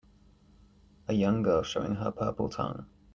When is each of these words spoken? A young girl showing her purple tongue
A 1.07 1.13
young 1.13 1.43
girl 1.43 1.61
showing 1.61 1.93
her 1.97 2.09
purple 2.09 2.49
tongue 2.49 2.87